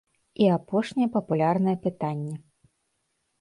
І 0.45 0.45
апошняе 0.53 1.07
папулярнае 1.17 1.75
пытанне. 1.85 2.35